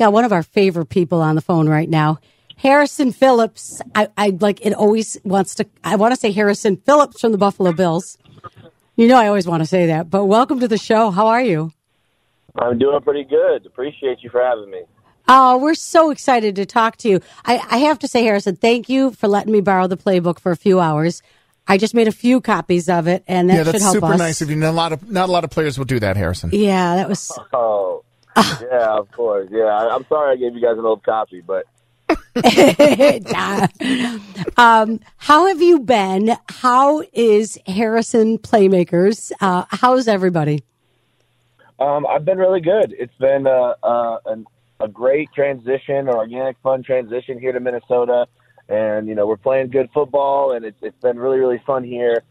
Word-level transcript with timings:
Got 0.00 0.14
one 0.14 0.24
of 0.24 0.32
our 0.32 0.42
favorite 0.42 0.86
people 0.86 1.20
on 1.20 1.34
the 1.34 1.42
phone 1.42 1.68
right 1.68 1.86
now. 1.88 2.20
Harrison 2.56 3.12
Phillips. 3.12 3.82
I, 3.94 4.08
I 4.16 4.30
like 4.40 4.64
it 4.64 4.72
always 4.72 5.18
wants 5.24 5.56
to, 5.56 5.66
I 5.84 5.96
want 5.96 6.14
to 6.14 6.16
say 6.18 6.32
Harrison 6.32 6.78
Phillips 6.78 7.20
from 7.20 7.32
the 7.32 7.38
Buffalo 7.38 7.74
Bills. 7.74 8.16
You 8.96 9.08
know, 9.08 9.18
I 9.18 9.26
always 9.26 9.46
want 9.46 9.60
to 9.60 9.66
say 9.66 9.88
that, 9.88 10.08
but 10.08 10.24
welcome 10.24 10.58
to 10.60 10.68
the 10.68 10.78
show. 10.78 11.10
How 11.10 11.26
are 11.26 11.42
you? 11.42 11.74
I'm 12.58 12.78
doing 12.78 12.98
pretty 13.02 13.24
good. 13.24 13.66
Appreciate 13.66 14.22
you 14.22 14.30
for 14.30 14.42
having 14.42 14.70
me. 14.70 14.84
Oh, 15.28 15.58
we're 15.58 15.74
so 15.74 16.10
excited 16.10 16.56
to 16.56 16.64
talk 16.64 16.96
to 16.96 17.08
you. 17.10 17.20
I, 17.44 17.62
I 17.70 17.78
have 17.80 17.98
to 17.98 18.08
say, 18.08 18.24
Harrison, 18.24 18.56
thank 18.56 18.88
you 18.88 19.10
for 19.10 19.28
letting 19.28 19.52
me 19.52 19.60
borrow 19.60 19.86
the 19.86 19.98
playbook 19.98 20.38
for 20.38 20.50
a 20.50 20.56
few 20.56 20.80
hours. 20.80 21.22
I 21.68 21.76
just 21.76 21.92
made 21.92 22.08
a 22.08 22.12
few 22.12 22.40
copies 22.40 22.88
of 22.88 23.06
it, 23.06 23.22
and 23.28 23.50
that 23.50 23.54
yeah, 23.54 23.62
that's 23.64 23.76
should 23.76 23.82
help 23.82 23.94
super 23.96 24.12
us. 24.14 24.18
nice 24.18 24.40
of 24.40 24.48
you. 24.48 24.56
Not 24.56 24.70
a 24.70 24.72
lot 24.72 24.92
of 24.92 25.10
not 25.10 25.28
a 25.28 25.32
lot 25.32 25.44
of 25.44 25.50
players 25.50 25.76
will 25.76 25.84
do 25.84 26.00
that, 26.00 26.16
Harrison. 26.16 26.48
Yeah, 26.54 26.96
that 26.96 27.06
was. 27.06 27.38
Oh, 27.52 27.99
yeah, 28.62 28.96
of 28.96 29.10
course. 29.12 29.48
Yeah, 29.50 29.64
I, 29.64 29.94
I'm 29.94 30.04
sorry 30.08 30.32
I 30.32 30.36
gave 30.36 30.54
you 30.54 30.60
guys 30.60 30.78
an 30.78 30.84
old 30.84 31.02
copy, 31.02 31.40
but 31.40 31.66
um, 34.56 35.00
how 35.16 35.46
have 35.46 35.62
you 35.62 35.80
been? 35.80 36.36
How 36.48 37.02
is 37.12 37.58
Harrison 37.66 38.38
Playmakers? 38.38 39.32
Uh, 39.40 39.64
how's 39.70 40.08
everybody? 40.08 40.62
um, 41.80 42.06
I've 42.06 42.24
been 42.24 42.38
really 42.38 42.60
good. 42.60 42.94
It's 42.96 43.14
been 43.18 43.46
uh, 43.46 43.74
uh, 43.82 44.18
an, 44.26 44.46
a 44.78 44.88
great 44.88 45.32
transition, 45.32 45.96
an 45.96 46.08
organic, 46.08 46.56
fun 46.62 46.82
transition 46.82 47.38
here 47.38 47.52
to 47.52 47.60
Minnesota, 47.60 48.26
and 48.68 49.08
you 49.08 49.14
know 49.14 49.26
we're 49.26 49.38
playing 49.38 49.68
good 49.68 49.88
football, 49.92 50.52
and 50.52 50.64
it's 50.64 50.76
it's 50.82 51.00
been 51.00 51.18
really 51.18 51.38
really 51.38 51.62
fun 51.66 51.82
here. 51.82 52.22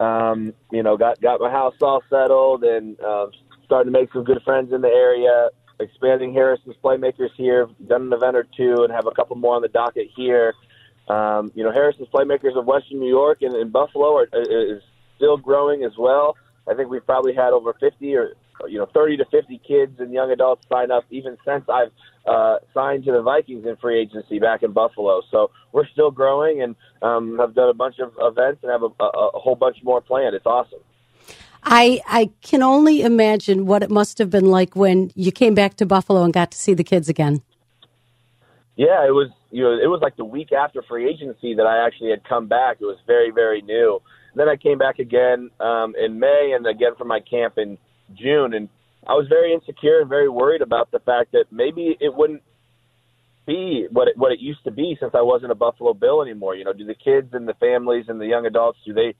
Um, 0.00 0.54
you 0.72 0.82
know, 0.82 0.96
got 0.96 1.20
got 1.20 1.40
my 1.40 1.50
house 1.50 1.74
all 1.82 2.02
settled, 2.08 2.64
and 2.64 2.98
uh, 3.00 3.26
starting 3.64 3.92
to 3.92 3.98
make 3.98 4.12
some 4.12 4.24
good 4.24 4.42
friends 4.42 4.72
in 4.72 4.80
the 4.80 4.88
area. 4.88 5.50
Expanding 5.80 6.32
Harrison's 6.32 6.76
playmakers 6.82 7.30
here, 7.36 7.68
done 7.88 8.02
an 8.02 8.12
event 8.12 8.36
or 8.36 8.46
two, 8.56 8.84
and 8.84 8.92
have 8.92 9.06
a 9.06 9.10
couple 9.10 9.34
more 9.36 9.56
on 9.56 9.62
the 9.62 9.68
docket 9.68 10.08
here. 10.14 10.54
Um, 11.08 11.50
you 11.54 11.64
know, 11.64 11.72
Harrison's 11.72 12.08
playmakers 12.08 12.56
of 12.56 12.64
Western 12.64 13.00
New 13.00 13.08
York 13.08 13.42
and, 13.42 13.54
and 13.54 13.72
Buffalo 13.72 14.16
are, 14.16 14.28
is 14.32 14.82
still 15.16 15.36
growing 15.36 15.84
as 15.84 15.92
well. 15.98 16.36
I 16.68 16.74
think 16.74 16.88
we've 16.88 17.04
probably 17.04 17.34
had 17.34 17.52
over 17.52 17.74
50 17.74 18.14
or 18.14 18.34
you 18.68 18.78
know 18.78 18.86
30 18.94 19.18
to 19.18 19.24
50 19.26 19.60
kids 19.66 19.98
and 19.98 20.12
young 20.12 20.30
adults 20.30 20.64
sign 20.72 20.90
up 20.90 21.04
even 21.10 21.36
since 21.44 21.64
I've 21.68 21.90
uh, 22.26 22.58
signed 22.72 23.04
to 23.04 23.12
the 23.12 23.20
Vikings 23.20 23.66
in 23.66 23.76
free 23.76 24.00
agency 24.00 24.38
back 24.38 24.62
in 24.62 24.72
Buffalo. 24.72 25.22
So 25.30 25.50
we're 25.72 25.86
still 25.88 26.10
growing 26.10 26.62
and 26.62 26.76
um, 27.02 27.36
have 27.38 27.54
done 27.54 27.68
a 27.68 27.74
bunch 27.74 27.98
of 27.98 28.12
events 28.18 28.60
and 28.62 28.72
have 28.72 28.82
a, 28.82 29.02
a, 29.02 29.28
a 29.34 29.38
whole 29.38 29.56
bunch 29.56 29.78
more 29.82 30.00
planned. 30.00 30.34
It's 30.34 30.46
awesome. 30.46 30.80
I 31.64 32.00
I 32.06 32.30
can 32.42 32.62
only 32.62 33.02
imagine 33.02 33.66
what 33.66 33.82
it 33.82 33.90
must 33.90 34.18
have 34.18 34.30
been 34.30 34.46
like 34.46 34.76
when 34.76 35.10
you 35.14 35.32
came 35.32 35.54
back 35.54 35.76
to 35.76 35.86
Buffalo 35.86 36.22
and 36.22 36.32
got 36.32 36.50
to 36.52 36.58
see 36.58 36.74
the 36.74 36.84
kids 36.84 37.08
again. 37.08 37.42
Yeah, 38.76 39.06
it 39.06 39.12
was 39.12 39.30
you 39.50 39.62
know 39.62 39.72
it 39.72 39.88
was 39.88 40.00
like 40.02 40.16
the 40.16 40.24
week 40.24 40.52
after 40.52 40.82
free 40.82 41.08
agency 41.08 41.54
that 41.54 41.66
I 41.66 41.86
actually 41.86 42.10
had 42.10 42.24
come 42.24 42.48
back. 42.48 42.78
It 42.80 42.84
was 42.84 42.98
very 43.06 43.30
very 43.30 43.62
new. 43.62 44.00
then 44.34 44.48
I 44.48 44.56
came 44.56 44.78
back 44.78 44.98
again 44.98 45.50
um, 45.60 45.94
in 45.96 46.18
May 46.18 46.52
and 46.54 46.66
again 46.66 46.92
for 46.98 47.04
my 47.04 47.20
camp 47.20 47.54
in 47.56 47.78
June, 48.14 48.52
and 48.52 48.68
I 49.06 49.12
was 49.12 49.26
very 49.28 49.54
insecure 49.54 50.00
and 50.00 50.08
very 50.08 50.28
worried 50.28 50.62
about 50.62 50.90
the 50.90 50.98
fact 50.98 51.32
that 51.32 51.46
maybe 51.50 51.96
it 52.00 52.14
wouldn't 52.14 52.42
be 53.46 53.86
what 53.90 54.08
it, 54.08 54.16
what 54.16 54.32
it 54.32 54.40
used 54.40 54.64
to 54.64 54.70
be 54.70 54.96
since 54.98 55.12
I 55.14 55.22
wasn't 55.22 55.52
a 55.52 55.54
Buffalo 55.54 55.94
Bill 55.94 56.22
anymore. 56.22 56.54
You 56.56 56.64
know, 56.64 56.72
do 56.72 56.84
the 56.84 56.94
kids 56.94 57.28
and 57.32 57.46
the 57.46 57.54
families 57.54 58.06
and 58.08 58.20
the 58.20 58.26
young 58.26 58.46
adults 58.46 58.78
do 58.84 58.92
they 58.92 59.14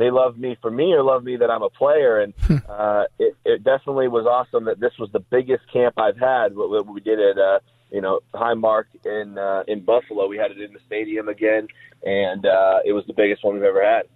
they 0.00 0.10
love 0.10 0.38
me 0.38 0.56
for 0.62 0.70
me 0.70 0.92
or 0.94 1.02
love 1.02 1.22
me 1.22 1.36
that 1.36 1.50
I'm 1.50 1.62
a 1.62 1.70
player? 1.70 2.20
And 2.20 2.34
uh, 2.68 3.04
it, 3.18 3.36
it 3.44 3.62
definitely 3.62 4.08
was 4.08 4.26
awesome 4.26 4.64
that 4.64 4.80
this 4.80 4.92
was 4.98 5.10
the 5.12 5.20
biggest 5.20 5.62
camp 5.72 5.98
I've 5.98 6.18
had. 6.18 6.56
What, 6.56 6.70
what 6.70 6.86
we 6.86 7.00
did 7.00 7.20
at 7.20 7.38
uh, 7.38 7.58
you 7.92 8.00
know 8.00 8.20
Highmark 8.34 8.84
in 9.04 9.36
uh, 9.38 9.64
in 9.68 9.84
Buffalo, 9.84 10.26
we 10.26 10.38
had 10.38 10.50
it 10.50 10.60
in 10.60 10.72
the 10.72 10.80
stadium 10.86 11.28
again, 11.28 11.68
and 12.02 12.46
uh, 12.46 12.78
it 12.84 12.92
was 12.92 13.04
the 13.06 13.12
biggest 13.12 13.44
one 13.44 13.54
we've 13.54 13.62
ever 13.62 13.84
had. 13.84 14.06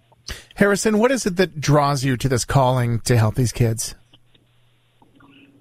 Harrison, 0.55 0.97
what 0.97 1.11
is 1.11 1.25
it 1.25 1.35
that 1.35 1.61
draws 1.61 2.03
you 2.03 2.17
to 2.17 2.27
this 2.27 2.45
calling 2.45 2.99
to 3.01 3.17
help 3.17 3.35
these 3.35 3.51
kids? 3.51 3.93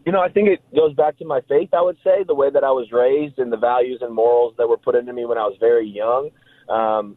You 0.07 0.13
know, 0.13 0.21
I 0.21 0.29
think 0.29 0.49
it 0.49 0.61
goes 0.75 0.95
back 0.95 1.19
to 1.19 1.25
my 1.25 1.41
faith, 1.49 1.71
I 1.73 1.83
would 1.83 1.97
say, 2.05 2.25
the 2.27 2.35
way 2.35 2.51
that 2.51 2.63
I 2.63 2.71
was 2.71 2.93
raised 2.93 3.39
and 3.39 3.51
the 3.51 3.57
values 3.57 4.01
and 4.03 4.15
morals 4.15 4.55
that 4.59 4.69
were 4.69 4.77
put 4.77 4.95
into 4.95 5.13
me 5.13 5.25
when 5.25 5.39
I 5.39 5.45
was 5.45 5.57
very 5.59 5.87
young. 5.87 6.31
Um, 6.69 7.17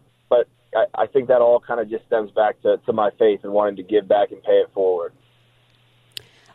I, 0.76 1.04
I 1.04 1.08
think 1.08 1.28
that 1.28 1.42
all 1.42 1.60
kind 1.60 1.80
of 1.80 1.90
just 1.90 2.06
stems 2.06 2.32
back 2.32 2.62
to, 2.62 2.78
to 2.86 2.94
my 2.94 3.10
faith 3.18 3.42
and 3.44 3.54
wanting 3.54 3.78
to 3.78 3.84
give 3.84 4.08
back 4.08 4.32
and 4.32 4.42
pay 4.44 4.54
it 4.54 4.70
forward. 4.74 5.14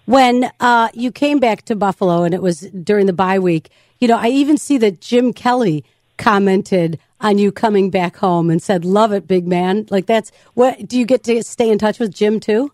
When 0.05 0.51
uh, 0.61 0.89
you 0.95 1.13
came 1.13 1.39
back 1.39 1.63
to 1.67 1.77
Buffalo 1.77 2.25
and 2.25 2.35
it 2.35 2.43
was 2.43 2.61
during 2.61 3.07
the 3.07 3.13
bye 3.13 3.39
week, 3.39 3.71
you 4.01 4.09
know, 4.09 4.17
I 4.17 4.29
even 4.29 4.59
see 4.59 4.79
that 4.79 5.01
Jim 5.01 5.33
Kelly 5.33 5.85
commented 6.19 6.99
on 7.21 7.39
you 7.39 7.53
coming 7.53 7.89
back 7.89 8.17
home 8.17 8.51
and 8.51 8.61
said, 8.61 8.85
"Love 8.85 9.13
it, 9.13 9.29
big 9.29 9.47
man." 9.47 9.87
Like 9.91 10.07
that's 10.07 10.33
what. 10.55 10.89
Do 10.89 10.99
you 10.99 11.07
get 11.07 11.23
to 11.25 11.43
stay 11.45 11.71
in 11.71 11.79
touch 11.79 12.01
with 12.01 12.13
Jim 12.13 12.41
too? 12.41 12.73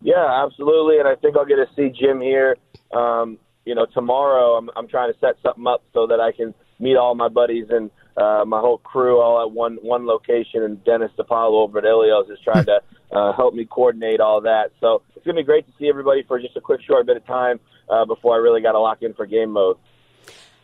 Yeah, 0.00 0.44
absolutely. 0.44 0.98
And 0.98 1.08
I 1.08 1.16
think 1.16 1.36
I'll 1.36 1.44
get 1.44 1.56
to 1.56 1.66
see 1.74 1.90
Jim 1.90 2.20
here. 2.20 2.56
Um, 2.92 3.38
you 3.64 3.74
know, 3.74 3.86
tomorrow 3.92 4.54
I'm, 4.54 4.70
I'm 4.76 4.88
trying 4.88 5.12
to 5.12 5.18
set 5.18 5.34
something 5.42 5.66
up 5.66 5.82
so 5.92 6.06
that 6.06 6.20
I 6.20 6.32
can 6.32 6.54
meet 6.78 6.96
all 6.96 7.14
my 7.14 7.28
buddies 7.28 7.66
and 7.70 7.90
uh, 8.18 8.44
my 8.44 8.60
whole 8.60 8.78
crew 8.78 9.20
all 9.20 9.40
at 9.42 9.50
one 9.50 9.78
one 9.82 10.06
location. 10.06 10.62
And 10.62 10.82
Dennis 10.84 11.10
DiPaolo 11.18 11.62
over 11.62 11.78
at 11.78 11.84
Ilios 11.84 12.30
is 12.30 12.38
trying 12.42 12.64
to 12.66 12.80
uh, 13.12 13.32
help 13.32 13.54
me 13.54 13.64
coordinate 13.64 14.20
all 14.20 14.40
that. 14.42 14.72
So 14.80 15.02
it's 15.14 15.24
gonna 15.24 15.40
be 15.40 15.44
great 15.44 15.66
to 15.66 15.72
see 15.78 15.88
everybody 15.88 16.22
for 16.26 16.40
just 16.40 16.56
a 16.56 16.60
quick 16.60 16.80
short 16.82 17.06
bit 17.06 17.16
of 17.16 17.26
time 17.26 17.60
uh, 17.88 18.04
before 18.04 18.34
I 18.34 18.38
really 18.38 18.60
got 18.60 18.72
to 18.72 18.80
lock 18.80 19.02
in 19.02 19.14
for 19.14 19.26
game 19.26 19.50
mode. 19.50 19.76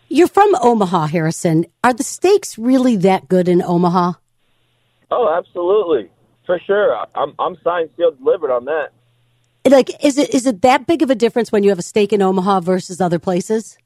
You're 0.09 0.29
from 0.29 0.55
Omaha, 0.57 1.07
Harrison. 1.07 1.67
Are 1.83 1.95
the 1.95 2.03
steaks 2.03 2.59
really 2.59 2.97
that 2.97 3.29
good 3.29 3.49
in 3.49 3.63
Omaha? 3.63 4.13
Oh, 5.11 5.35
absolutely, 5.37 6.11
for 6.47 6.59
sure. 6.67 7.07
I'm 7.15 7.35
I'm 7.39 7.57
signed, 7.63 7.91
sealed, 7.97 8.19
delivered 8.19 8.51
on 8.51 8.65
that. 8.67 8.89
Like, 9.67 10.05
is 10.05 10.19
it 10.19 10.35
is 10.35 10.47
it 10.47 10.63
that 10.63 10.87
big 10.87 11.03
of 11.03 11.11
a 11.11 11.15
difference 11.15 11.51
when 11.51 11.63
you 11.63 11.71
have 11.71 11.79
a 11.79 11.83
steak 11.83 12.13
in 12.13 12.21
Omaha 12.21 12.61
versus 12.61 13.01
other 13.01 13.19
places? 13.19 13.79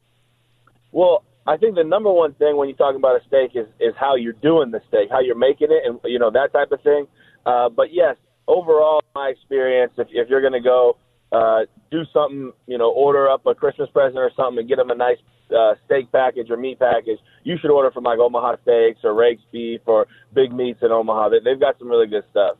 Well, 0.90 1.22
I 1.48 1.56
think 1.56 1.76
the 1.76 1.84
number 1.84 2.12
one 2.12 2.34
thing 2.34 2.58
when 2.58 2.68
you're 2.68 2.76
talking 2.76 2.98
about 2.98 3.16
a 3.16 3.24
steak 3.26 3.52
is 3.54 3.66
is 3.80 3.94
how 3.98 4.16
you're 4.16 4.34
doing 4.34 4.70
the 4.70 4.82
steak, 4.88 5.08
how 5.10 5.20
you're 5.20 5.38
making 5.38 5.68
it, 5.70 5.82
and 5.86 5.98
you 6.04 6.18
know 6.18 6.30
that 6.30 6.52
type 6.52 6.70
of 6.72 6.82
thing. 6.82 7.06
Uh, 7.46 7.70
but 7.70 7.88
yes, 7.90 8.16
overall, 8.46 9.02
my 9.14 9.28
experience, 9.28 9.92
if 9.96 10.08
if 10.10 10.28
you're 10.28 10.42
going 10.42 10.52
to 10.52 10.60
go 10.60 10.98
uh, 11.32 11.60
do 11.90 12.02
something, 12.12 12.52
you 12.66 12.76
know, 12.76 12.90
order 12.90 13.30
up 13.30 13.46
a 13.46 13.54
Christmas 13.54 13.88
present 13.90 14.18
or 14.18 14.30
something 14.36 14.58
and 14.58 14.68
get 14.68 14.76
them 14.76 14.90
a 14.90 14.94
nice 14.94 15.16
uh, 15.50 15.74
steak 15.86 16.12
package 16.12 16.50
or 16.50 16.58
meat 16.58 16.78
package, 16.78 17.18
you 17.44 17.56
should 17.60 17.70
order 17.70 17.90
from 17.90 18.04
like 18.04 18.18
Omaha 18.18 18.56
Steaks 18.62 19.00
or 19.02 19.14
Rake's 19.14 19.42
Beef 19.50 19.80
or 19.86 20.06
Big 20.34 20.52
Meats 20.52 20.80
in 20.82 20.92
Omaha. 20.92 21.30
They, 21.30 21.38
they've 21.42 21.60
got 21.60 21.78
some 21.78 21.88
really 21.88 22.08
good 22.08 22.24
stuff. 22.30 22.58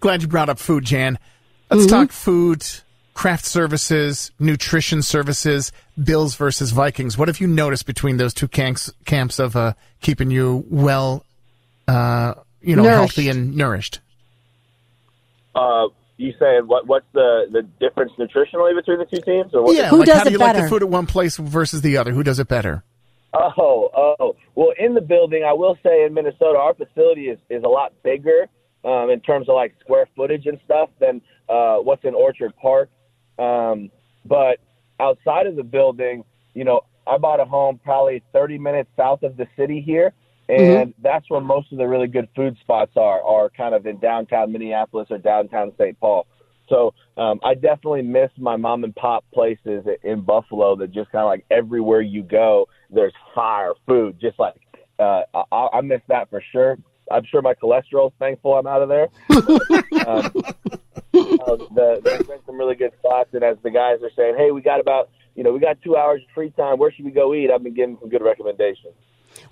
Glad 0.00 0.20
you 0.20 0.28
brought 0.28 0.50
up 0.50 0.58
food, 0.58 0.84
Jan. 0.84 1.18
Let's 1.70 1.86
talk 1.86 2.10
food, 2.10 2.66
craft 3.20 3.44
services, 3.44 4.30
nutrition 4.38 5.02
services, 5.02 5.72
Bills 6.02 6.36
versus 6.36 6.70
Vikings. 6.70 7.18
What 7.18 7.28
have 7.28 7.38
you 7.38 7.46
noticed 7.46 7.84
between 7.84 8.16
those 8.16 8.32
two 8.32 8.48
camps, 8.48 8.90
camps 9.04 9.38
of 9.38 9.54
uh, 9.56 9.74
keeping 10.00 10.30
you 10.30 10.64
well, 10.70 11.26
uh, 11.86 12.32
you 12.62 12.74
know, 12.76 12.82
Nourished. 12.82 13.16
healthy 13.16 13.28
and 13.28 13.54
nourished? 13.54 14.00
Uh, 15.54 15.88
you 16.16 16.32
saying 16.38 16.62
what? 16.66 16.86
What's 16.86 17.04
the 17.12 17.44
the 17.52 17.60
difference 17.78 18.12
nutritionally 18.18 18.74
between 18.74 18.98
the 18.98 19.04
two 19.04 19.20
teams? 19.20 19.52
Or 19.52 19.64
what 19.64 19.76
Yeah, 19.76 19.90
Who 19.90 19.98
like 19.98 20.06
does 20.06 20.16
how 20.16 20.24
do 20.24 20.28
it 20.30 20.32
you 20.32 20.38
like 20.38 20.54
better? 20.54 20.62
the 20.64 20.70
food 20.70 20.82
at 20.82 20.88
one 20.88 21.04
place 21.04 21.36
versus 21.36 21.82
the 21.82 21.98
other? 21.98 22.12
Who 22.12 22.22
does 22.22 22.38
it 22.38 22.48
better? 22.48 22.82
Oh, 23.34 23.90
oh. 24.18 24.34
Well, 24.54 24.72
in 24.78 24.94
the 24.94 25.02
building, 25.02 25.44
I 25.44 25.52
will 25.52 25.76
say 25.82 26.06
in 26.06 26.14
Minnesota, 26.14 26.58
our 26.58 26.72
facility 26.72 27.28
is, 27.28 27.38
is 27.50 27.64
a 27.64 27.68
lot 27.68 27.92
bigger 28.02 28.48
um, 28.82 29.10
in 29.10 29.20
terms 29.20 29.50
of 29.50 29.56
like 29.56 29.74
square 29.80 30.08
footage 30.16 30.46
and 30.46 30.58
stuff 30.64 30.88
than 31.00 31.20
uh, 31.50 31.76
what's 31.76 32.04
in 32.04 32.14
Orchard 32.14 32.54
Park. 32.56 32.88
Um, 33.40 33.90
but 34.24 34.58
outside 35.00 35.46
of 35.46 35.56
the 35.56 35.62
building, 35.62 36.24
you 36.54 36.64
know, 36.64 36.82
I 37.06 37.16
bought 37.18 37.40
a 37.40 37.44
home 37.44 37.80
probably 37.82 38.22
30 38.32 38.58
minutes 38.58 38.90
south 38.96 39.22
of 39.22 39.36
the 39.36 39.46
city 39.56 39.80
here, 39.80 40.12
and 40.48 40.90
mm-hmm. 40.90 41.02
that's 41.02 41.28
where 41.30 41.40
most 41.40 41.72
of 41.72 41.78
the 41.78 41.86
really 41.86 42.06
good 42.06 42.28
food 42.36 42.56
spots 42.60 42.92
are, 42.96 43.22
are 43.22 43.48
kind 43.50 43.74
of 43.74 43.86
in 43.86 43.98
downtown 43.98 44.52
Minneapolis 44.52 45.08
or 45.10 45.18
downtown 45.18 45.72
St. 45.78 45.98
Paul. 45.98 46.26
So 46.68 46.94
um, 47.16 47.40
I 47.42 47.54
definitely 47.54 48.02
miss 48.02 48.30
my 48.38 48.56
mom 48.56 48.84
and 48.84 48.94
pop 48.94 49.24
places 49.34 49.84
in 50.04 50.20
Buffalo 50.20 50.76
that 50.76 50.92
just 50.92 51.10
kind 51.10 51.22
of 51.22 51.28
like 51.28 51.44
everywhere 51.50 52.00
you 52.00 52.22
go, 52.22 52.68
there's 52.90 53.12
fire 53.34 53.72
food. 53.86 54.18
Just 54.20 54.38
like 54.38 54.54
uh, 54.98 55.22
I, 55.50 55.68
I 55.72 55.80
miss 55.80 56.00
that 56.08 56.30
for 56.30 56.42
sure. 56.52 56.78
I'm 57.10 57.24
sure 57.24 57.42
my 57.42 57.54
cholesterol's 57.54 58.12
thankful 58.20 58.54
I'm 58.54 58.68
out 58.68 58.82
of 58.82 58.88
there. 58.88 59.08
um, 60.06 60.32
uh, 61.46 61.56
the, 61.74 62.00
there's 62.02 62.26
been 62.26 62.38
some 62.46 62.56
really 62.56 62.74
good 62.74 62.92
spots, 62.98 63.30
and 63.32 63.42
as 63.42 63.56
the 63.62 63.70
guys 63.70 63.98
are 64.02 64.10
saying, 64.16 64.36
hey, 64.36 64.50
we 64.50 64.62
got 64.62 64.80
about 64.80 65.10
you 65.34 65.44
know 65.44 65.52
we 65.52 65.60
got 65.60 65.80
two 65.82 65.96
hours 65.96 66.22
of 66.22 66.34
free 66.34 66.50
time. 66.50 66.78
Where 66.78 66.92
should 66.92 67.04
we 67.04 67.10
go 67.10 67.34
eat? 67.34 67.50
I've 67.50 67.62
been 67.62 67.74
getting 67.74 67.96
some 68.00 68.08
good 68.08 68.22
recommendations. 68.22 68.94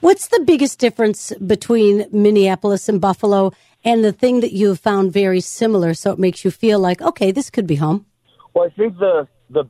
What's 0.00 0.28
the 0.28 0.40
biggest 0.40 0.78
difference 0.78 1.32
between 1.46 2.06
Minneapolis 2.10 2.88
and 2.88 3.00
Buffalo? 3.00 3.52
and 3.84 4.04
the 4.04 4.12
thing 4.12 4.40
that 4.40 4.52
you 4.52 4.68
have 4.68 4.80
found 4.80 5.12
very 5.12 5.40
similar, 5.40 5.94
so 5.94 6.12
it 6.12 6.18
makes 6.18 6.44
you 6.44 6.50
feel 6.50 6.78
like, 6.78 7.00
okay, 7.00 7.30
this 7.30 7.50
could 7.50 7.66
be 7.66 7.76
home? 7.76 8.06
Well, 8.54 8.66
I 8.66 8.74
think 8.74 8.98
the 8.98 9.28
the 9.50 9.64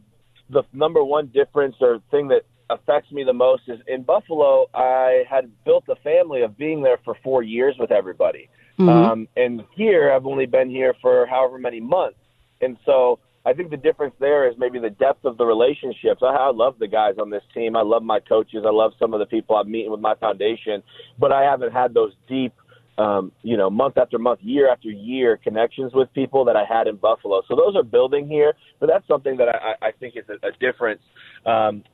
the 0.51 0.63
number 0.73 1.05
one 1.05 1.27
difference 1.27 1.77
or 1.81 2.01
thing 2.11 2.29
that 2.29 2.43
affects 2.71 3.13
me 3.13 3.25
the 3.25 3.35
most 3.35 3.63
is 3.69 3.81
in 3.87 4.03
Buffalo. 4.03 4.67
I 4.75 5.25
had 5.29 5.51
built 5.65 5.85
a 5.89 5.97
family 5.97 6.43
of 6.43 6.57
being 6.57 6.83
there 6.83 6.99
for 7.05 7.17
four 7.23 7.43
years 7.43 7.77
with 7.79 7.91
everybody, 7.91 8.49
mm-hmm. 8.79 8.89
um, 8.89 9.29
and 9.37 9.63
here 9.75 10.13
I've 10.13 10.27
only 10.27 10.47
been 10.47 10.71
here 10.71 10.95
for 11.03 11.27
however 11.27 11.59
many 11.59 11.81
months, 11.81 12.19
and 12.61 12.77
so. 12.85 13.21
I 13.47 13.55
think 13.55 13.71
the 13.71 13.79
difference 13.79 14.15
there 14.21 14.47
is 14.51 14.57
maybe 14.59 14.79
the 14.79 14.91
depth 14.91 15.25
of 15.25 15.39
the 15.39 15.47
relationships. 15.47 16.21
I, 16.23 16.27
I 16.27 16.51
love 16.51 16.75
the 16.79 16.89
guys 16.89 17.15
on 17.19 17.31
this 17.31 17.45
team. 17.55 17.77
I 17.77 17.83
love 17.83 18.03
my 18.03 18.21
coaches. 18.21 18.65
I 18.67 18.71
love 18.71 18.93
some 18.99 19.15
of 19.15 19.21
the 19.21 19.27
people 19.27 19.57
I'm 19.57 19.71
meeting 19.71 19.91
with 19.91 20.01
my 20.01 20.17
foundation, 20.17 20.83
but 21.19 21.33
I 21.33 21.45
haven't 21.45 21.73
had 21.73 21.95
those 21.95 22.13
deep 22.29 22.53
um, 22.99 23.31
you 23.43 23.57
know, 23.57 23.71
month 23.71 23.97
after 23.97 24.19
month, 24.19 24.41
year 24.43 24.71
after 24.71 24.89
year 24.89 25.37
connections 25.37 25.93
with 25.95 26.13
people 26.15 26.45
that 26.47 26.57
I 26.57 26.65
had 26.69 26.89
in 26.89 26.97
Buffalo. 26.97 27.43
So 27.49 27.55
those 27.55 27.77
are 27.77 27.85
building 27.85 28.27
here, 28.27 28.55
but 28.81 28.89
that's 28.89 29.07
something 29.07 29.37
that 29.37 29.49
I, 29.49 29.87
I 29.87 29.93
think 29.93 30.17
is 30.17 30.25
a, 30.29 30.47
a 30.47 30.51
difference. 30.59 31.01
Um, 31.47 31.85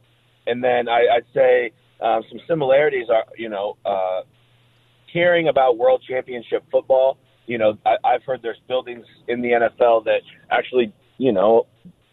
and 0.47 0.65
then 0.65 0.89
I, 0.89 1.03
I'd 1.17 1.27
say 1.35 1.73
um, 2.01 2.23
some 2.31 2.41
similarities 2.49 3.09
are, 3.11 3.25
you 3.37 3.51
know, 3.51 3.77
uh, 3.85 4.23
hearing 5.15 5.49
about 5.49 5.79
World 5.79 6.03
Championship 6.07 6.65
football. 6.71 7.17
You 7.47 7.57
know, 7.57 7.79
I, 7.87 7.95
I've 8.05 8.23
heard 8.25 8.41
there's 8.43 8.61
buildings 8.69 9.07
in 9.29 9.41
the 9.41 9.49
NFL 9.49 10.05
that 10.05 10.21
actually, 10.51 10.93
you 11.17 11.33
know, 11.33 11.67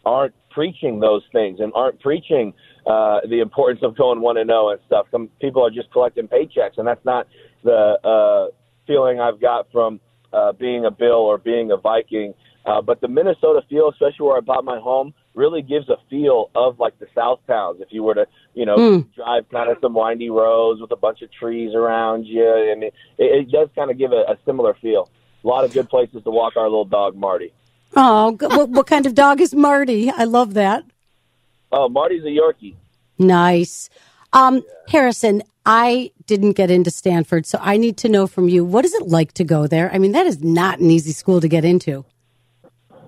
aren't 0.05 0.35
preaching 0.51 0.99
those 0.99 1.23
things 1.33 1.59
and 1.59 1.73
aren't 1.75 1.99
preaching 1.99 2.53
uh, 2.85 3.19
the 3.29 3.39
importance 3.41 3.81
of 3.83 3.97
going 3.97 4.21
one 4.21 4.37
and 4.37 4.49
zero 4.49 4.67
oh 4.67 4.69
and 4.69 4.79
stuff. 4.85 5.07
Some 5.11 5.29
people 5.41 5.65
are 5.65 5.71
just 5.71 5.91
collecting 5.91 6.27
paychecks, 6.27 6.77
and 6.77 6.87
that's 6.87 7.03
not 7.03 7.27
the 7.63 7.97
uh, 8.03 8.53
feeling 8.87 9.19
I've 9.19 9.41
got 9.41 9.71
from 9.71 9.99
uh, 10.31 10.53
being 10.53 10.85
a 10.85 10.91
Bill 10.91 11.23
or 11.31 11.37
being 11.37 11.71
a 11.71 11.77
Viking. 11.77 12.33
Uh, 12.65 12.81
but 12.81 13.01
the 13.01 13.07
Minnesota 13.07 13.61
feel, 13.69 13.89
especially 13.89 14.27
where 14.27 14.37
I 14.37 14.41
bought 14.41 14.63
my 14.63 14.79
home, 14.79 15.13
really 15.33 15.61
gives 15.61 15.89
a 15.89 15.97
feel 16.09 16.51
of 16.53 16.79
like 16.79 16.97
the 16.99 17.07
South 17.15 17.39
towns. 17.47 17.81
If 17.81 17.87
you 17.91 18.03
were 18.03 18.13
to, 18.13 18.27
you 18.53 18.65
know, 18.65 18.77
mm. 18.77 19.15
drive 19.15 19.49
kind 19.49 19.71
of 19.71 19.77
some 19.81 19.93
windy 19.93 20.29
roads 20.29 20.79
with 20.81 20.91
a 20.91 20.95
bunch 20.95 21.21
of 21.21 21.31
trees 21.31 21.73
around 21.73 22.25
you, 22.25 22.71
and 22.71 22.83
it, 22.83 22.93
it 23.17 23.51
does 23.51 23.69
kind 23.75 23.89
of 23.89 23.97
give 23.97 24.11
a, 24.11 24.23
a 24.31 24.37
similar 24.45 24.75
feel. 24.75 25.09
A 25.43 25.47
lot 25.47 25.63
of 25.63 25.73
good 25.73 25.89
places 25.89 26.23
to 26.23 26.29
walk 26.29 26.55
our 26.55 26.65
little 26.65 26.85
dog 26.85 27.15
Marty. 27.15 27.51
Oh, 27.95 28.37
what, 28.39 28.69
what 28.69 28.87
kind 28.87 29.05
of 29.05 29.15
dog 29.15 29.41
is 29.41 29.55
Marty? 29.55 30.11
I 30.11 30.25
love 30.25 30.53
that. 30.53 30.83
Oh, 31.71 31.89
Marty's 31.89 32.23
a 32.23 32.27
Yorkie. 32.27 32.75
Nice. 33.17 33.89
Um, 34.33 34.63
Harrison, 34.87 35.41
I 35.65 36.11
didn't 36.25 36.53
get 36.53 36.71
into 36.71 36.91
Stanford, 36.91 37.45
so 37.45 37.57
I 37.61 37.77
need 37.77 37.97
to 37.97 38.09
know 38.09 38.27
from 38.27 38.49
you 38.49 38.63
what 38.63 38.85
is 38.85 38.93
it 38.93 39.07
like 39.07 39.33
to 39.33 39.43
go 39.43 39.67
there? 39.67 39.91
I 39.93 39.97
mean, 39.97 40.11
that 40.13 40.25
is 40.25 40.43
not 40.43 40.79
an 40.79 40.89
easy 40.89 41.11
school 41.11 41.41
to 41.41 41.47
get 41.47 41.65
into. 41.65 42.05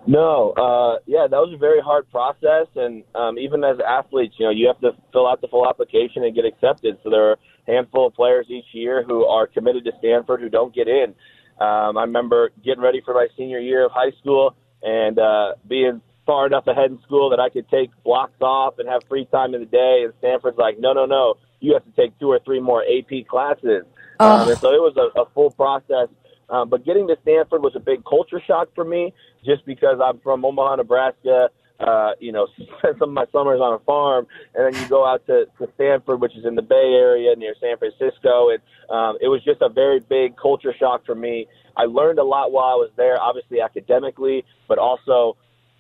No, 0.06 0.52
uh, 0.52 1.00
yeah, 1.06 1.28
that 1.30 1.38
was 1.38 1.54
a 1.54 1.58
very 1.58 1.80
hard 1.80 2.10
process, 2.12 2.68
and 2.76 3.04
um, 3.16 3.38
even 3.38 3.64
as 3.64 3.78
athletes, 3.80 4.36
you 4.38 4.46
know, 4.46 4.52
you 4.52 4.68
have 4.68 4.80
to 4.82 4.92
fill 5.14 5.28
out 5.28 5.40
the 5.40 5.48
full 5.48 5.68
application 5.68 6.24
and 6.24 6.36
get 6.36 6.46
accepted. 6.46 6.98
So 7.04 7.10
there 7.10 7.30
are 7.30 7.34
a 7.34 7.72
handful 7.72 8.08
of 8.08 8.14
players 8.14 8.48
each 8.50 8.66
year 8.74 9.04
who 9.04 9.26
are 9.26 9.48
committed 9.48 9.86
to 9.86 9.92
Stanford 10.00 10.42
who 10.42 10.50
don't 10.50 10.76
get 10.76 10.88
in. 10.88 11.16
Um, 11.60 11.98
I 11.98 12.02
remember 12.02 12.52
getting 12.64 12.82
ready 12.82 13.02
for 13.06 13.14
my 13.14 13.28
senior 13.38 13.60
year 13.60 13.86
of 13.86 13.92
high 13.92 14.12
school 14.20 14.56
and 14.82 15.18
uh, 15.18 15.54
being 15.68 16.02
far 16.26 16.48
enough 16.48 16.68
ahead 16.68 16.92
in 16.92 17.02
school 17.04 17.30
that 17.30 17.40
I 17.40 17.50
could 17.50 17.70
take 17.70 17.90
blocks 18.04 18.42
off 18.42 18.80
and 18.80 18.90
have 18.90 19.04
free 19.08 19.26
time 19.26 19.54
in 19.54 19.62
the 19.62 19.68
day. 19.68 20.02
And 20.04 20.14
Stanford's 20.20 20.58
like, 20.58 20.80
no, 20.80 20.94
no, 20.94 21.06
no, 21.06 21.36
you 21.60 21.74
have 21.74 21.86
to 21.86 21.92
take 21.92 22.18
two 22.20 22.30
or 22.30 22.40
three 22.44 22.60
more 22.60 22.84
AP 22.84 23.28
classes. 23.28 23.86
Oh. 24.20 24.42
Um, 24.42 24.50
and 24.50 24.58
so 24.58 24.74
it 24.74 24.82
was 24.82 24.96
a, 24.98 25.22
a 25.22 25.26
full 25.34 25.52
process. 25.52 26.10
Um, 26.54 26.70
but 26.70 26.86
getting 26.86 27.08
to 27.08 27.16
Stanford 27.24 27.64
was 27.64 27.74
a 27.76 27.80
big 27.80 28.06
culture 28.06 28.40
shock 28.46 28.70
for 28.76 28.86
me, 28.86 29.12
just 29.44 29.66
because 29.66 30.00
I'm 30.04 30.20
from 30.20 30.46
Omaha, 30.46 30.76
Nebraska. 30.76 31.50
Uh, 31.80 32.12
you 32.20 32.32
know, 32.32 32.48
spent 32.78 33.00
some 33.00 33.10
of 33.10 33.14
my 33.16 33.26
summers 33.32 33.60
on 33.60 33.74
a 33.74 33.80
farm, 33.80 34.28
and 34.54 34.64
then 34.72 34.82
you 34.82 34.88
go 34.88 35.04
out 35.04 35.26
to, 35.26 35.46
to 35.58 35.68
Stanford, 35.74 36.22
which 36.22 36.38
is 36.38 36.46
in 36.46 36.54
the 36.54 36.62
Bay 36.62 36.94
Area 36.94 37.36
near 37.36 37.56
San 37.60 37.78
Francisco, 37.78 38.52
and 38.52 38.60
um, 38.90 39.18
it 39.20 39.28
was 39.28 39.44
just 39.44 39.62
a 39.62 39.70
very 39.70 40.00
big 40.00 40.38
culture 40.38 40.74
shock 40.80 41.04
for 41.06 41.16
me. 41.16 41.48
I 41.76 41.86
learned 41.86 42.20
a 42.20 42.24
lot 42.24 42.52
while 42.52 42.66
I 42.66 42.76
was 42.76 42.92
there, 42.96 43.20
obviously 43.20 43.60
academically, 43.60 44.46
but 44.68 44.78
also 44.78 45.36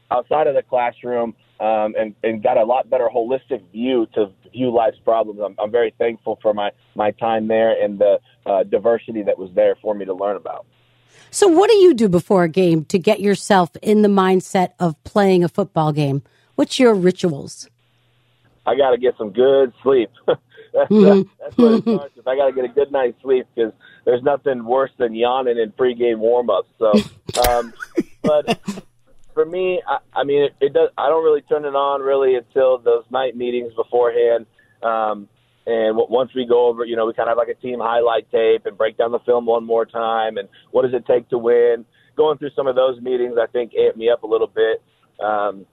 outside 0.09 0.47
of 0.47 0.55
the 0.55 0.63
classroom 0.63 1.35
um, 1.63 1.95
and, 1.97 2.13
and 2.23 2.43
got 2.43 2.57
a 2.57 2.63
lot 2.65 2.89
better 2.89 3.07
holistic 3.07 3.63
view 3.71 4.05
to 4.13 4.29
view 4.51 4.69
life's 4.69 4.99
problems. 4.99 5.39
I'm, 5.39 5.55
I'm 5.57 5.71
very 5.71 5.93
thankful 5.97 6.37
for 6.41 6.53
my, 6.53 6.71
my 6.93 7.11
time 7.11 7.47
there 7.47 7.81
and 7.81 7.97
the 7.97 8.19
uh, 8.45 8.63
diversity 8.63 9.23
that 9.23 9.37
was 9.37 9.49
there 9.55 9.77
for 9.81 9.95
me 9.95 10.03
to 10.03 10.13
learn 10.13 10.35
about. 10.35 10.65
So, 11.31 11.47
what 11.47 11.69
do 11.69 11.77
you 11.77 11.93
do 11.93 12.09
before 12.09 12.43
a 12.43 12.49
game 12.49 12.83
to 12.85 12.99
get 12.99 13.21
yourself 13.21 13.69
in 13.81 14.01
the 14.01 14.09
mindset 14.09 14.73
of 14.77 15.01
playing 15.05 15.43
a 15.43 15.49
football 15.49 15.93
game? 15.93 16.21
What's 16.55 16.79
your 16.79 16.93
rituals? 16.93 17.69
I 18.65 18.75
got 18.75 18.91
to 18.91 18.97
get 18.97 19.17
some 19.17 19.31
good 19.31 19.73
sleep. 19.81 20.11
that's, 20.27 20.39
mm-hmm. 20.91 21.29
that's 21.39 21.57
what 21.57 21.71
it 21.73 21.81
starts 21.83 22.15
with. 22.17 22.27
I 22.27 22.35
got 22.35 22.47
to 22.47 22.53
get 22.53 22.65
a 22.65 22.73
good 22.73 22.91
night's 22.91 23.21
sleep 23.21 23.47
because 23.55 23.71
there's 24.03 24.21
nothing 24.21 24.65
worse 24.65 24.91
than 24.97 25.15
yawning 25.15 25.57
in 25.57 25.71
pregame 25.71 26.19
warmups. 26.19 26.65
So, 26.77 27.49
um, 27.49 27.73
but 28.21 28.59
for 29.33 29.45
me, 29.45 29.81
I, 29.87 29.97
I 30.19 30.23
mean, 30.23 30.43
it, 30.43 30.55
it 30.61 30.73
does. 30.73 30.89
I 30.97 31.09
don't 31.09 31.23
really 31.23 31.41
turn 31.41 31.65
it 31.65 31.75
on 31.75 32.01
really 32.01 32.35
until 32.35 32.77
those 32.77 33.03
night 33.11 33.35
meetings 33.35 33.73
beforehand. 33.73 34.45
Um, 34.81 35.27
and 35.65 35.97
once 35.97 36.31
we 36.35 36.45
go 36.45 36.67
over, 36.67 36.83
you 36.83 36.95
know, 36.95 37.05
we 37.05 37.13
kind 37.13 37.29
of 37.29 37.37
have 37.37 37.37
like 37.37 37.55
a 37.55 37.59
team 37.61 37.79
highlight 37.79 38.29
tape 38.31 38.65
and 38.65 38.77
break 38.77 38.97
down 38.97 39.11
the 39.11 39.19
film 39.19 39.45
one 39.45 39.63
more 39.63 39.85
time. 39.85 40.37
And 40.37 40.49
what 40.71 40.81
does 40.83 40.93
it 40.93 41.05
take 41.05 41.29
to 41.29 41.37
win? 41.37 41.85
Going 42.17 42.37
through 42.37 42.51
some 42.55 42.67
of 42.67 42.75
those 42.75 42.99
meetings, 43.01 43.35
I 43.41 43.47
think 43.47 43.71
amped 43.71 43.95
me 43.95 44.09
up 44.09 44.23
a 44.23 44.27
little 44.27 44.47
bit. 44.47 44.81
Um, 45.23 45.65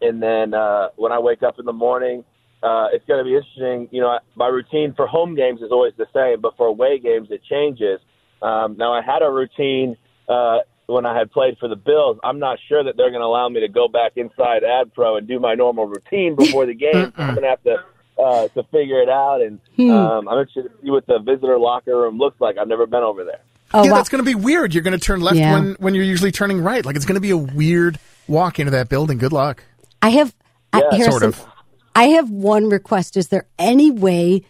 and 0.00 0.20
then 0.20 0.54
uh, 0.54 0.88
when 0.96 1.12
I 1.12 1.20
wake 1.20 1.42
up 1.44 1.60
in 1.60 1.64
the 1.64 1.72
morning, 1.72 2.24
uh, 2.62 2.88
it's 2.92 3.04
going 3.06 3.18
to 3.18 3.24
be 3.24 3.36
interesting. 3.36 3.88
You 3.92 4.02
know, 4.02 4.18
my 4.34 4.48
routine 4.48 4.92
for 4.96 5.06
home 5.06 5.36
games 5.36 5.60
is 5.62 5.70
always 5.70 5.92
the 5.96 6.06
same, 6.12 6.40
but 6.40 6.56
for 6.56 6.66
away 6.66 6.98
games 6.98 7.28
it 7.30 7.42
changes. 7.48 8.00
Um, 8.42 8.76
now 8.76 8.92
I 8.92 9.02
had 9.02 9.22
a 9.22 9.30
routine 9.30 9.96
uh, 10.28 10.58
when 10.86 11.06
I 11.06 11.16
had 11.16 11.30
played 11.30 11.58
for 11.58 11.68
the 11.68 11.76
Bills, 11.76 12.18
I'm 12.22 12.38
not 12.38 12.58
sure 12.68 12.82
that 12.84 12.96
they're 12.96 13.10
going 13.10 13.20
to 13.20 13.26
allow 13.26 13.48
me 13.48 13.60
to 13.60 13.68
go 13.68 13.88
back 13.88 14.12
inside 14.16 14.62
ADPRO 14.62 15.18
and 15.18 15.28
do 15.28 15.38
my 15.38 15.54
normal 15.54 15.86
routine 15.86 16.36
before 16.36 16.66
the 16.66 16.74
game. 16.74 17.12
I'm 17.16 17.34
going 17.34 17.42
to 17.42 17.48
have 17.48 17.62
to 17.64 17.84
uh, 18.18 18.48
to 18.48 18.62
figure 18.64 19.00
it 19.00 19.08
out, 19.08 19.40
and 19.40 19.58
hmm. 19.76 19.90
um, 19.90 20.28
I'm 20.28 20.38
interested 20.38 20.64
to 20.64 20.82
see 20.82 20.90
what 20.90 21.06
the 21.06 21.18
visitor 21.18 21.58
locker 21.58 21.96
room 21.96 22.18
looks 22.18 22.40
like. 22.40 22.58
I've 22.58 22.68
never 22.68 22.86
been 22.86 23.02
over 23.02 23.24
there. 23.24 23.40
Oh, 23.74 23.84
yeah, 23.84 23.90
wow. 23.90 23.96
that's 23.96 24.10
going 24.10 24.22
to 24.22 24.28
be 24.28 24.34
weird. 24.34 24.74
You're 24.74 24.82
going 24.82 24.98
to 24.98 25.04
turn 25.04 25.20
left 25.20 25.38
yeah. 25.38 25.54
when 25.54 25.74
when 25.74 25.94
you're 25.94 26.04
usually 26.04 26.32
turning 26.32 26.60
right. 26.60 26.84
Like 26.84 26.96
it's 26.96 27.06
going 27.06 27.14
to 27.14 27.20
be 27.20 27.30
a 27.30 27.36
weird 27.36 27.98
walk 28.28 28.58
into 28.58 28.72
that 28.72 28.88
building. 28.88 29.18
Good 29.18 29.32
luck. 29.32 29.64
I 30.02 30.10
have, 30.10 30.34
yeah. 30.74 30.82
I, 30.90 30.96
Harrison, 30.96 31.10
sort 31.10 31.22
of. 31.22 31.46
I 31.94 32.04
have 32.04 32.30
one 32.30 32.68
request. 32.68 33.16
Is 33.16 33.28
there 33.28 33.46
any 33.58 33.90
way? 33.90 34.44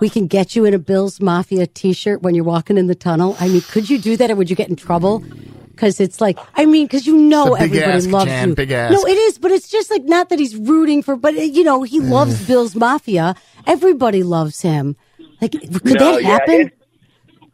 we 0.00 0.10
can 0.10 0.26
get 0.26 0.54
you 0.54 0.64
in 0.64 0.74
a 0.74 0.78
Bills 0.78 1.20
Mafia 1.20 1.66
T-shirt 1.66 2.22
when 2.22 2.34
you're 2.34 2.44
walking 2.44 2.76
in 2.76 2.86
the 2.86 2.94
tunnel. 2.94 3.36
I 3.40 3.48
mean, 3.48 3.62
could 3.62 3.88
you 3.88 3.98
do 3.98 4.16
that, 4.18 4.30
or 4.30 4.36
would 4.36 4.50
you 4.50 4.56
get 4.56 4.68
in 4.68 4.76
trouble? 4.76 5.24
Because 5.76 6.00
it's 6.00 6.20
like 6.22 6.38
I 6.54 6.64
mean 6.64 6.86
because 6.86 7.06
you 7.06 7.16
know 7.16 7.54
everybody 7.54 8.00
loves 8.08 8.24
Jan, 8.24 8.48
you. 8.48 8.54
Big 8.54 8.70
ass. 8.70 8.92
No, 8.92 9.06
it 9.06 9.16
is, 9.16 9.38
but 9.38 9.50
it's 9.50 9.68
just 9.68 9.90
like 9.90 10.04
not 10.04 10.30
that 10.30 10.38
he's 10.38 10.56
rooting 10.56 11.02
for, 11.02 11.16
but 11.16 11.34
you 11.34 11.62
know 11.62 11.82
he 11.82 12.00
loves 12.00 12.46
Bills 12.46 12.74
Mafia. 12.74 13.36
Everybody 13.66 14.22
loves 14.22 14.62
him. 14.62 14.96
Like 15.40 15.52
could 15.52 15.84
no, 15.84 16.14
that 16.14 16.22
happen? 16.22 16.58
Yeah, 16.58 16.68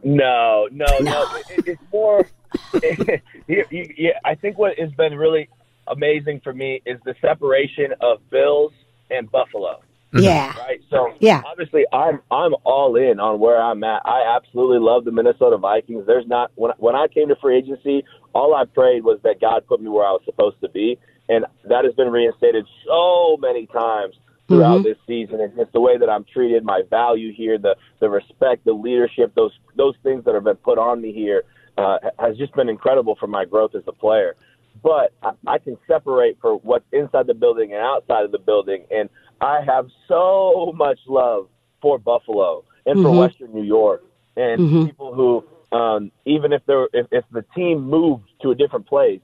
no, 0.05 0.69
no, 0.71 0.87
no. 1.01 1.11
no. 1.11 1.37
It, 1.51 1.67
it's 1.67 1.83
more. 1.93 2.29
yeah, 3.49 4.13
I 4.25 4.37
think 4.37 4.57
what 4.57 4.79
has 4.79 4.93
been 4.93 5.17
really 5.17 5.49
amazing 5.89 6.41
for 6.41 6.53
me 6.53 6.81
is 6.87 7.01
the 7.05 7.15
separation 7.21 7.93
of 8.01 8.19
Bills 8.31 8.73
and 9.11 9.31
Buffalo. 9.31 9.83
Yeah. 10.13 10.55
right? 10.57 10.81
So 10.91 11.15
Yeah. 11.21 11.43
obviously 11.45 11.85
I'm 11.93 12.21
I'm 12.31 12.55
all 12.65 12.97
in 12.97 13.21
on 13.21 13.41
where 13.41 13.61
I'm 13.63 13.83
at. 13.85 14.03
I 14.05 14.37
absolutely 14.37 14.79
love 14.81 15.05
the 15.05 15.13
Minnesota 15.13 15.57
Vikings. 15.59 16.07
There's 16.07 16.27
not 16.27 16.53
when 16.57 16.73
when 16.79 16.95
I 16.97 17.09
came 17.09 17.29
to 17.29 17.37
free 17.37 17.59
agency, 17.59 18.05
all 18.35 18.55
I 18.55 18.65
prayed 18.65 19.05
was 19.05 19.21
that 19.25 19.41
God 19.41 19.67
put 19.67 19.81
me 19.81 19.89
where 19.89 20.07
I 20.07 20.13
was 20.13 20.23
supposed 20.25 20.61
to 20.63 20.69
be, 20.69 20.99
and 21.29 21.47
that 21.69 21.85
has 21.85 21.95
been 21.95 22.11
reinstated 22.11 22.67
so 22.87 23.37
many 23.41 23.67
times 23.67 24.17
throughout 24.49 24.83
this 24.83 24.99
season. 25.07 25.41
And 25.41 25.55
just 25.57 25.73
the 25.73 25.81
way 25.81 25.99
that 25.99 26.11
I'm 26.11 26.25
treated, 26.33 26.65
my 26.65 26.83
value 26.91 27.33
here, 27.33 27.59
the 27.59 27.77
the 28.01 28.11
respect, 28.11 28.65
the 28.65 28.73
leadership, 28.75 29.35
those 29.35 29.53
those 29.77 29.95
things 30.03 30.25
that 30.27 30.35
have 30.35 30.45
been 30.45 30.57
put 30.57 30.79
on 30.79 31.01
me 31.01 31.13
here 31.13 31.45
uh, 31.79 31.99
has 32.19 32.37
just 32.37 32.55
been 32.55 32.69
incredible 32.69 33.17
for 33.19 33.27
my 33.29 33.45
growth 33.45 33.75
as 33.75 33.83
a 33.87 33.93
player 33.93 34.37
but 34.83 35.13
I, 35.23 35.33
I 35.47 35.59
can 35.59 35.77
separate 35.87 36.39
for 36.41 36.57
what's 36.57 36.85
inside 36.93 37.27
the 37.27 37.35
building 37.35 37.73
and 37.73 37.83
outside 37.83 38.25
of 38.25 38.33
the 38.33 38.39
building. 38.39 38.85
And 38.91 39.09
I 39.43 39.61
have 39.67 39.89
so 40.09 40.73
much 40.75 41.01
love 41.07 41.49
for 41.81 41.99
Buffalo 41.99 42.65
and 42.87 43.03
for 43.03 43.11
Western 43.19 43.53
New 43.53 43.65
York 43.65 44.05
and 44.37 44.87
people 44.87 45.15
who, 45.15 45.77
um, 45.77 46.13
even 46.25 46.53
if 46.53 46.63
they're 46.67 46.89
if, 46.93 47.07
if 47.11 47.25
the 47.33 47.45
team 47.55 47.83
moved 47.83 48.25
to 48.43 48.51
a 48.51 48.55
different 48.55 48.87
place, 48.87 49.21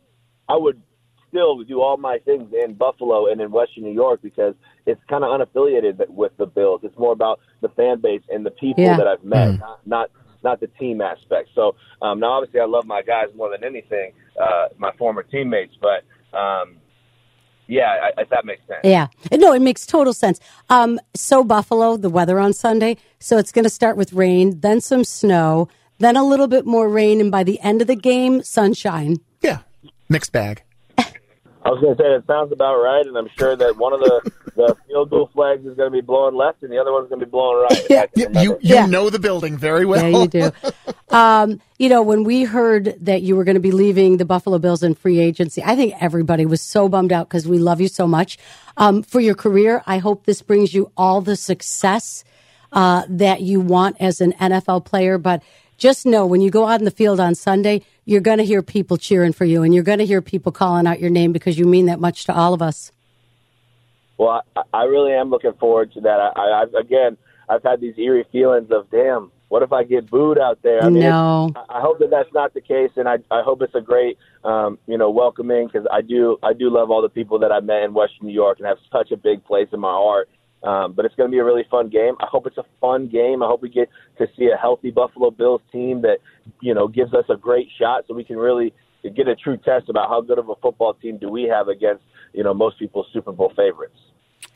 I 0.49 0.57
would 0.57 0.81
still 1.29 1.63
do 1.63 1.81
all 1.81 1.97
my 1.97 2.19
things 2.25 2.53
in 2.65 2.75
Buffalo 2.75 3.31
and 3.31 3.41
in 3.41 3.51
Western 3.51 3.85
New 3.85 3.93
York 3.93 4.21
because 4.23 4.55
it's 4.87 5.01
kind 5.09 5.25
of 5.25 5.31
unaffiliated 5.31 6.09
with 6.09 6.33
the 6.39 6.47
Bills. 6.47 6.81
It's 6.83 6.99
more 6.99 7.13
about 7.13 7.41
the 7.61 7.69
fan 7.71 8.01
base 8.01 8.23
and 8.31 8.45
the 8.45 8.51
people 8.51 8.85
Yeah. 8.85 8.97
that 8.97 9.07
I've 9.07 9.25
met, 9.25 9.59
not, 9.59 9.81
not 9.87 10.11
not 10.45 10.61
the 10.61 10.69
team 10.79 11.01
aspect. 11.01 11.51
So 11.55 11.75
um, 12.01 12.21
now, 12.21 12.33
obviously, 12.33 12.61
I 12.61 12.65
love 12.65 12.87
my 12.87 13.03
guys 13.03 13.27
more 13.37 13.51
than 13.51 13.65
anything, 13.65 14.13
uh, 14.41 14.69
my 14.79 14.93
former 14.97 15.23
teammates. 15.25 15.75
But 15.81 16.05
um, 16.37 16.77
yeah, 17.69 18.11
I, 18.17 18.21
if 18.23 18.29
that 18.31 18.45
makes 18.45 18.67
sense. 18.67 18.81
Yeah. 18.83 19.09
No, 19.31 19.53
it 19.53 19.61
makes 19.61 19.87
total 19.87 20.13
sense. 20.13 20.41
Um, 20.71 20.99
so 21.15 21.45
Buffalo, 21.45 21.97
the 21.97 22.11
weather 22.11 22.41
on 22.41 22.53
Sunday. 22.53 22.97
So 23.21 23.37
it's 23.39 23.53
going 23.53 23.65
to 23.65 23.71
start 23.71 23.97
with 23.97 24.13
rain, 24.13 24.61
then 24.61 24.81
some 24.81 25.05
snow, 25.05 25.69
then 25.99 26.17
a 26.17 26.25
little 26.25 26.49
bit 26.49 26.67
more 26.67 26.89
rain, 26.89 27.21
and 27.21 27.31
by 27.31 27.45
the 27.45 27.61
end 27.61 27.81
of 27.81 27.87
the 27.87 27.97
game, 27.97 28.43
sunshine. 28.43 29.19
Yeah, 29.43 29.59
mixed 30.09 30.33
bag. 30.33 30.63
I 31.69 31.73
was 31.73 31.81
going 31.81 31.97
to 31.97 32.03
say 32.03 32.09
it 32.15 32.25
sounds 32.27 32.53
about 32.53 32.77
right, 32.77 33.05
and 33.07 33.17
I'm 33.17 33.29
sure 33.37 33.57
that 33.57 33.77
one 33.77 33.93
of 33.93 34.01
the, 34.01 34.23
the 34.57 34.77
field 34.87 35.11
goal 35.11 35.31
flags 35.35 35.67
is 35.67 35.77
going 35.77 35.91
to 35.91 35.97
be 35.97 36.01
blowing 36.01 36.35
left, 36.35 36.63
and 36.63 36.73
the 36.73 36.79
other 36.79 36.93
one's 36.93 37.09
going 37.09 37.21
to 37.21 37.27
be 37.27 37.31
blowing 37.31 37.63
right. 37.63 37.85
if 37.85 37.93
I 37.93 38.07
can 38.07 38.35
You, 38.35 38.41
you, 38.43 38.59
you 38.63 38.75
Yeah. 38.77 38.87
know 38.87 39.11
the 39.11 39.19
building 39.19 39.57
very 39.59 39.85
well. 39.85 40.03
Yeah, 40.09 40.23
you 40.23 40.29
do. 40.29 40.53
um, 41.11 41.61
you 41.79 41.89
know, 41.89 42.03
when 42.03 42.25
we 42.25 42.45
heard 42.45 42.95
that 43.01 43.23
you 43.23 43.37
were 43.37 43.45
going 43.45 43.55
to 43.57 43.61
be 43.61 43.71
leaving 43.71 44.17
the 44.17 44.25
Buffalo 44.25 44.59
Bills 44.59 44.83
in 44.83 44.95
free 44.95 45.19
agency, 45.21 45.63
I 45.63 45.77
think 45.77 45.95
everybody 46.01 46.47
was 46.47 46.61
so 46.63 46.89
bummed 46.89 47.13
out 47.13 47.29
because 47.29 47.47
we 47.47 47.59
love 47.59 47.81
you 47.81 47.89
so 47.89 48.07
much. 48.07 48.39
Um, 48.77 49.03
for 49.03 49.21
your 49.21 49.35
career, 49.35 49.83
I 49.87 49.99
hope 49.99 50.25
this 50.25 50.43
brings 50.43 50.73
you 50.75 50.91
all 50.97 51.21
the 51.21 51.37
success 51.37 52.25
uh, 52.73 53.05
that 53.09 53.41
you 53.43 53.61
want 53.61 53.97
as 54.01 54.21
an 54.21 54.33
NFL 54.35 54.85
player. 54.85 55.19
But 55.19 55.43
just 55.79 56.05
know 56.05 56.27
when 56.27 56.41
you 56.41 56.51
go 56.51 56.67
out 56.67 56.81
in 56.81 56.85
the 56.85 56.91
field 56.91 57.21
on 57.21 57.35
Sunday, 57.35 57.83
you're 58.05 58.21
going 58.21 58.39
to 58.39 58.45
hear 58.45 58.63
people 58.63 58.97
cheering 58.97 59.33
for 59.33 59.45
you 59.45 59.63
and 59.63 59.73
you're 59.75 59.85
going 59.85 60.01
to 60.01 60.07
hear 60.07 60.21
people 60.21 60.53
calling 60.53 60.87
out 60.87 61.01
your 61.01 61.11
name 61.11 61.33
because 61.33 61.59
you 61.59 61.65
mean 61.65 61.87
that 61.87 62.01
much 62.01 62.25
to 62.25 62.35
all 62.35 62.53
of 62.53 62.61
us. 62.61 62.93
Well, 64.19 64.43
I, 64.57 64.63
I 64.75 64.83
really 64.85 65.13
am 65.13 65.31
looking 65.31 65.53
forward 65.55 65.93
to 65.93 66.01
that. 66.03 66.19
I, 66.21 66.33
I, 66.35 66.63
I've 66.63 66.75
again, 66.75 67.17
I've 67.49 67.63
had 67.63 67.81
these 67.81 67.95
eerie 67.97 68.27
feelings 68.31 68.71
of, 68.71 68.91
damn, 68.91 69.31
what 69.49 69.63
if 69.63 69.73
I 69.73 69.85
get 69.85 70.11
booed 70.11 70.39
out 70.39 70.61
there? 70.63 70.83
I 70.83 70.91
mean, 70.91 71.03
No. 71.03 71.53
I 71.71 71.81
hope 71.81 72.01
that 72.01 72.11
that's 72.11 72.33
not 72.35 72.53
the 72.53 72.61
case, 72.61 72.91
and 72.97 73.09
I, 73.09 73.19
I 73.31 73.43
hope 73.43 73.63
it's 73.63 73.75
a 73.75 73.81
great, 73.81 74.19
um, 74.45 74.79
you 74.87 74.99
know, 74.99 75.11
welcoming 75.11 75.67
because 75.67 75.87
I 75.91 76.03
do, 76.03 76.37
I 76.43 76.53
do 76.53 76.69
love 76.69 76.91
all 76.91 77.01
the 77.01 77.09
people 77.09 77.39
that 77.39 77.53
I 77.53 77.61
met 77.61 77.85
in 77.85 77.95
Western 77.95 78.27
New 78.27 78.35
York 78.35 78.59
and 78.59 78.67
have 78.67 78.77
such 78.93 79.11
a 79.11 79.17
big 79.17 79.45
place 79.45 79.69
in 79.73 79.81
my 79.81 79.93
heart. 79.93 80.29
Um, 80.63 80.93
but 80.93 81.05
it's 81.05 81.15
going 81.15 81.31
to 81.31 81.33
be 81.33 81.39
a 81.39 81.45
really 81.45 81.65
fun 81.71 81.89
game. 81.89 82.15
I 82.21 82.27
hope 82.29 82.47
it's 82.47 82.59
a 82.59 82.65
fun 82.81 83.09
game. 83.09 83.43
I 83.43 83.47
hope 83.47 83.63
we 83.63 83.69
get 83.69 83.89
to 84.19 84.27
see 84.37 84.51
a 84.53 84.57
healthy 84.57 84.91
Buffalo 84.91 85.31
Bills 85.31 85.61
team 85.71 86.03
that, 86.03 86.19
you 86.61 86.75
know, 86.75 86.89
gives 86.89 87.15
us 87.15 87.25
a 87.29 87.37
great 87.37 87.69
shot 87.79 88.05
so 88.09 88.15
we 88.15 88.25
can 88.25 88.37
really 88.37 88.75
get 89.15 89.29
a 89.29 89.37
true 89.37 89.57
test 89.57 89.89
about 89.89 90.09
how 90.09 90.21
good 90.21 90.39
of 90.39 90.49
a 90.49 90.57
football 90.57 90.95
team 90.95 91.19
do 91.19 91.29
we 91.29 91.45
have 91.45 91.69
against, 91.69 92.03
you 92.33 92.43
know, 92.43 92.53
most 92.53 92.79
people's 92.79 93.07
Super 93.13 93.33
Bowl 93.33 93.53
favorites. 93.57 93.99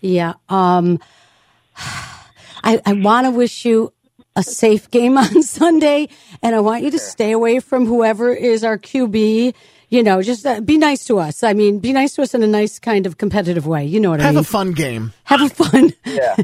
Yeah. 0.00 0.34
Um, 0.48 0.98
I, 1.76 2.80
I 2.84 2.92
want 2.94 3.26
to 3.26 3.30
wish 3.30 3.64
you 3.64 3.92
a 4.34 4.42
safe 4.42 4.90
game 4.90 5.16
on 5.18 5.42
Sunday, 5.42 6.08
and 6.42 6.54
I 6.54 6.60
want 6.60 6.82
you 6.82 6.90
to 6.90 6.98
stay 6.98 7.32
away 7.32 7.60
from 7.60 7.86
whoever 7.86 8.32
is 8.32 8.64
our 8.64 8.78
QB. 8.78 9.54
You 9.92 10.02
know, 10.02 10.22
just 10.22 10.46
uh, 10.46 10.62
be 10.62 10.78
nice 10.78 11.04
to 11.04 11.18
us. 11.18 11.42
I 11.42 11.52
mean, 11.52 11.78
be 11.78 11.92
nice 11.92 12.14
to 12.14 12.22
us 12.22 12.32
in 12.32 12.42
a 12.42 12.46
nice 12.46 12.78
kind 12.78 13.04
of 13.04 13.18
competitive 13.18 13.66
way. 13.66 13.84
You 13.84 14.00
know 14.00 14.08
what 14.08 14.20
I 14.20 14.22
Have 14.22 14.36
mean? 14.36 14.42
Have 14.42 14.48
a 14.48 14.50
fun 14.50 14.72
game. 14.72 15.12
Have 15.24 15.42
a 15.42 15.50
fun. 15.50 15.92
Yeah. 16.06 16.34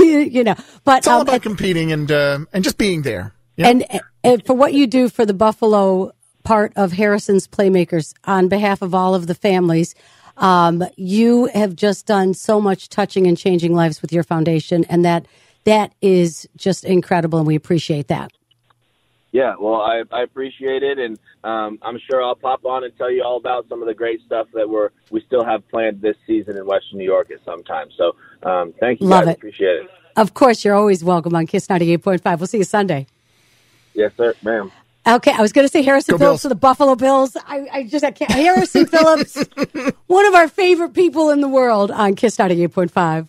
you, 0.00 0.18
you 0.18 0.42
know, 0.42 0.56
but 0.82 0.98
It's 0.98 1.06
all 1.06 1.20
um, 1.20 1.28
about 1.28 1.42
competing 1.42 1.92
and 1.92 2.10
uh, 2.10 2.40
and 2.52 2.64
just 2.64 2.76
being 2.76 3.02
there. 3.02 3.32
Yeah. 3.54 3.68
and, 3.68 3.86
and 4.24 4.44
for 4.44 4.54
what 4.54 4.72
you 4.72 4.88
do 4.88 5.08
for 5.08 5.24
the 5.24 5.32
Buffalo 5.32 6.10
part 6.42 6.72
of 6.74 6.90
Harrison's 6.90 7.46
Playmakers 7.46 8.14
on 8.24 8.48
behalf 8.48 8.82
of 8.82 8.96
all 8.96 9.14
of 9.14 9.28
the 9.28 9.34
families, 9.34 9.94
um, 10.36 10.82
you 10.96 11.46
have 11.54 11.76
just 11.76 12.04
done 12.04 12.34
so 12.34 12.60
much 12.60 12.88
touching 12.88 13.28
and 13.28 13.38
changing 13.38 13.74
lives 13.74 14.02
with 14.02 14.12
your 14.12 14.24
foundation, 14.24 14.84
and 14.88 15.04
that 15.04 15.26
that 15.62 15.92
is 16.02 16.48
just 16.56 16.84
incredible, 16.84 17.38
and 17.38 17.46
we 17.46 17.54
appreciate 17.54 18.08
that. 18.08 18.32
Yeah, 19.30 19.56
well, 19.60 19.82
I, 19.82 20.02
I 20.10 20.22
appreciate 20.22 20.82
it, 20.82 20.98
and 20.98 21.18
um, 21.44 21.78
I'm 21.82 21.98
sure 22.10 22.22
I'll 22.22 22.34
pop 22.34 22.64
on 22.64 22.84
and 22.84 22.96
tell 22.96 23.10
you 23.10 23.22
all 23.22 23.36
about 23.36 23.68
some 23.68 23.82
of 23.82 23.88
the 23.88 23.92
great 23.94 24.22
stuff 24.24 24.46
that 24.54 24.68
we're 24.68 24.88
we 25.10 25.20
still 25.20 25.44
have 25.44 25.68
planned 25.68 26.00
this 26.00 26.16
season 26.26 26.56
in 26.56 26.64
Western 26.64 26.98
New 26.98 27.04
York 27.04 27.30
at 27.30 27.44
some 27.44 27.62
time. 27.62 27.88
So, 27.96 28.16
um, 28.42 28.72
thank 28.80 29.00
you, 29.00 29.06
Love 29.06 29.24
guys. 29.26 29.34
it. 29.34 29.36
Appreciate 29.36 29.82
it. 29.82 29.90
Of 30.16 30.32
course, 30.32 30.64
you're 30.64 30.74
always 30.74 31.04
welcome 31.04 31.34
on 31.36 31.46
Kiss 31.46 31.68
ninety 31.68 31.92
eight 31.92 32.02
point 32.02 32.22
five. 32.22 32.40
We'll 32.40 32.46
see 32.46 32.58
you 32.58 32.64
Sunday. 32.64 33.06
Yes, 33.92 34.12
sir, 34.16 34.34
ma'am. 34.42 34.72
Okay, 35.06 35.32
I 35.32 35.40
was 35.40 35.52
going 35.52 35.66
to 35.66 35.70
say 35.72 35.82
Harrison 35.82 36.14
Go 36.14 36.18
Phillips 36.18 36.32
Bills. 36.32 36.42
to 36.42 36.48
the 36.48 36.54
Buffalo 36.54 36.94
Bills. 36.94 37.36
I, 37.46 37.66
I 37.72 37.82
just 37.84 38.04
I 38.04 38.10
can't. 38.10 38.30
Harrison 38.30 38.86
Phillips, 38.86 39.36
one 40.06 40.26
of 40.26 40.34
our 40.34 40.48
favorite 40.48 40.92
people 40.94 41.30
in 41.30 41.40
the 41.40 41.48
world 41.48 41.90
on 41.90 42.14
Kiss 42.14 42.38
ninety 42.38 42.62
eight 42.62 42.72
point 42.72 42.90
five. 42.90 43.28